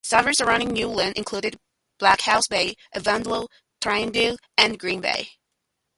Suburbs 0.03 0.39
surrounding 0.39 0.69
New 0.71 0.87
Lynn 0.87 1.13
include 1.15 1.59
Blockhouse 1.99 2.47
Bay, 2.49 2.73
Avondale, 2.91 3.47
Titirangi 3.81 4.35
and 4.57 4.79
Green 4.79 4.99
Bay. 4.99 5.33